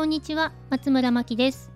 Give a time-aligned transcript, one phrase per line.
[0.00, 1.70] こんにちは、松村真希です。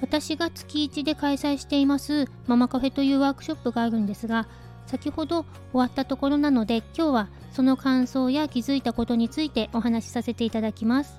[0.00, 4.48] 私が月1で開催していますママカフェというワークショップがあるんですが、
[4.88, 11.16] 先ほど終わったところなので、今日はその感想や気づいたことについてお話しさせていただきます。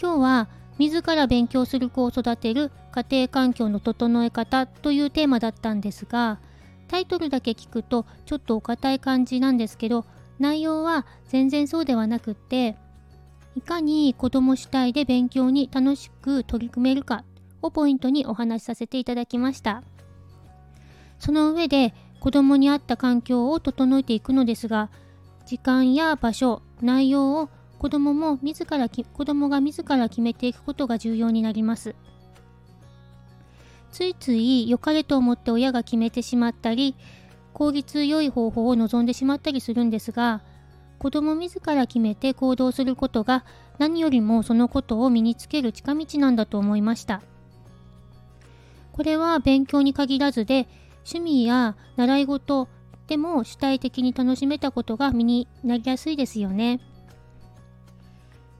[0.00, 0.48] 今日は
[0.78, 6.38] 自ら勉強する子を育てる家庭環境の整え方というテーマだったんですが、
[6.86, 10.04] タイトルだけ聞くとちょっとお堅い感じなんですけど、
[10.38, 12.76] 内容は全然そうではなくって、
[13.56, 17.24] いかに子供主体で勉強に楽しく取り組めるか
[17.62, 19.82] をポイントにお話しさせていただきました。
[21.18, 24.90] その上で子供に合った環境を整えていくのですが、
[25.46, 31.94] 時間や場所、内容を子供も自らき子供が自ら決めていくことが重要になります。
[33.90, 36.94] ついつい良かれと思って親が決めてしまったり、
[37.52, 40.42] 効率良い方法を望んでしまったりするんですが、
[41.00, 43.46] 子供自ら決めて行動することが
[43.78, 47.22] 何よりもそのことを身につける近道なんだと思いました。
[48.92, 52.68] これは勉強に限らずで趣味や習い事
[53.06, 56.80] でも主体的に楽しめたことが身になりやすいですよね。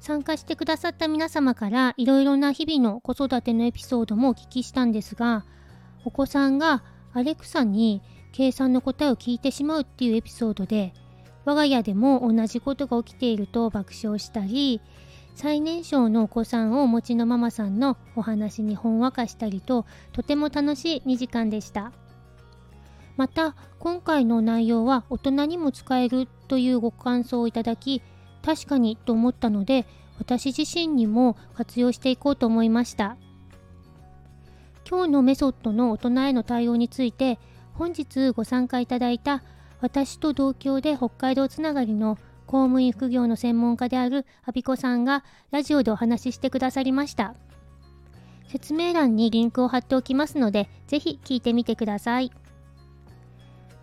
[0.01, 5.45] 参加してくださった皆様からいろいろな日々の子育てのエピソードもお聞きしたんですが、
[6.07, 8.01] お子さんがアレクサに
[8.33, 10.95] 計算の答えを聞いてしまうっていうエピソードで、
[11.45, 14.81] 我が家でも同じことが起きていると爆笑したり、
[15.35, 21.93] 最年少のお子さんをお持ちのママさんのお話にほんわかしたりと、とても楽しい2時間でした。
[23.17, 28.03] また、今回の内容は大人にも使えるというご感想をいただき、
[28.45, 29.87] 確かにと思ったので、
[30.19, 33.17] 私自身にも活用していこうと思いました。
[34.89, 37.39] 今日のメソッドの大人への対応について、
[37.75, 39.43] 本日ご参加いただいた
[39.81, 47.34] 私と同郷で北海道つながりの公務員副業の専門家であるアビコさんがラジオでお話ししてくださりました。
[48.49, 52.32] 説明欄にリンクを貼っておきますので、ぜひ聞いてみてください。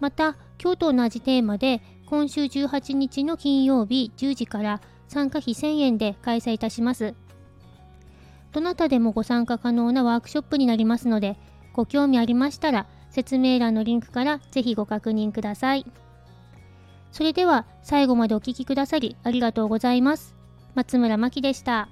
[0.01, 7.15] また、今日と同じテーマで、今週18日の金曜日10時から参加費1000円で開催いたします。
[8.51, 11.37] どなたでもご参加可能なワークショップになりますので、
[11.71, 15.87] ご興味ありましたら、説明欄のリンクからぜひご確認ください。
[17.11, 20.35] それでは最後までお聴きくださりありがとうございます。
[20.75, 21.89] 松村真希でした。